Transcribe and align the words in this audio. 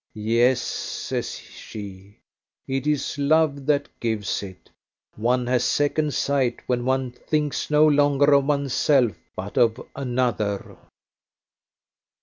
"Yes," 0.15 0.59
says 0.59 1.35
she, 1.37 2.17
"it 2.67 2.87
is 2.87 3.19
love 3.19 3.67
that 3.67 3.87
gives 3.99 4.41
it. 4.41 4.71
One 5.15 5.45
has 5.45 5.63
second 5.63 6.15
sight 6.15 6.61
when 6.65 6.85
one 6.85 7.11
thinks 7.11 7.69
no 7.69 7.85
longer 7.85 8.33
of 8.33 8.47
one's 8.47 8.73
self 8.73 9.15
but 9.35 9.59
of 9.59 9.79
another." 9.95 10.75